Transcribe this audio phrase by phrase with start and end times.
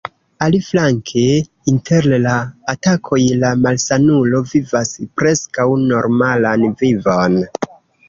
[0.43, 1.25] Aliflanke,
[1.73, 2.33] inter la
[2.75, 7.43] atakoj, la malsanulo vivas preskaŭ normalan vivon.